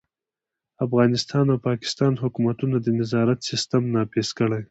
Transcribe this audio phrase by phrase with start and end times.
[0.85, 4.59] افغانستان او پاکستان حکومتونه د نظارت سیستم نافذ کړي.